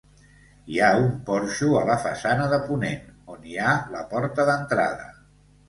[0.75, 3.05] Hi ha un porxo a la façana de ponent,
[3.37, 5.11] on hi ha la porta d'entrada.